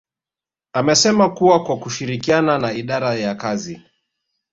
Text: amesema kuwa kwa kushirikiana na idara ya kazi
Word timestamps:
amesema 0.73 1.29
kuwa 1.29 1.63
kwa 1.63 1.77
kushirikiana 1.77 2.57
na 2.59 2.73
idara 2.73 3.15
ya 3.15 3.35
kazi 3.35 3.81